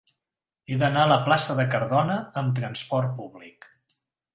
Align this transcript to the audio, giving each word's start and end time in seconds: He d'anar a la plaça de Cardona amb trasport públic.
He 0.73 0.77
d'anar 0.83 1.03
a 1.03 1.11
la 1.11 1.19
plaça 1.29 1.59
de 1.61 1.67
Cardona 1.75 2.19
amb 2.43 2.59
trasport 2.61 3.17
públic. 3.23 3.75